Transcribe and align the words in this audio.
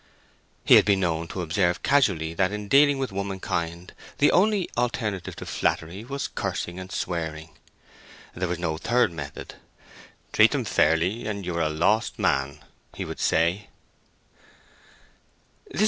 He 0.65 0.77
had 0.77 0.85
been 0.85 1.01
known 1.01 1.27
to 1.27 1.43
observe 1.43 1.83
casually 1.83 2.33
that 2.33 2.51
in 2.51 2.67
dealing 2.67 2.97
with 2.97 3.11
womankind 3.11 3.93
the 4.17 4.31
only 4.31 4.67
alternative 4.75 5.35
to 5.35 5.45
flattery 5.45 6.03
was 6.03 6.27
cursing 6.27 6.79
and 6.79 6.91
swearing. 6.91 7.51
There 8.33 8.47
was 8.47 8.57
no 8.57 8.79
third 8.79 9.11
method. 9.11 9.57
"Treat 10.33 10.53
them 10.53 10.65
fairly, 10.65 11.27
and 11.27 11.45
you 11.45 11.55
are 11.55 11.61
a 11.61 11.69
lost 11.69 12.17
man." 12.17 12.65
he 12.95 13.05
would 13.05 13.19
say. 13.19 13.67